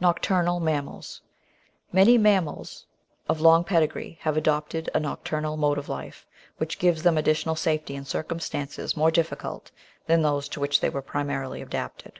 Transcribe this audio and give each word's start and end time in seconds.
Nocturnal 0.00 0.58
Mammals 0.58 1.22
Many 1.92 2.16
animals 2.16 2.86
of 3.28 3.40
long 3.40 3.62
pedigree 3.62 4.18
have 4.22 4.36
adopted 4.36 4.90
a 4.96 4.98
nocturnal 4.98 5.56
mode 5.56 5.78
of 5.78 5.88
life, 5.88 6.26
which 6.56 6.80
gives 6.80 7.04
them 7.04 7.16
additional 7.16 7.54
safety 7.54 7.94
in 7.94 8.02
circimtistances 8.02 8.96
more 8.96 9.12
difficult 9.12 9.70
than 10.06 10.22
those 10.22 10.48
to 10.48 10.58
which 10.58 10.80
they 10.80 10.90
were 10.90 11.02
primarily 11.02 11.62
adapted. 11.62 12.18